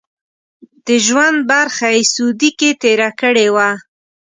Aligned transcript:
د 0.85 0.87
ژوند 1.05 1.37
برخه 1.51 1.87
یې 1.95 2.03
سعودي 2.13 2.49
کې 2.59 2.69
تېره 2.81 3.09
کړې 3.21 3.47
وه. 3.55 3.69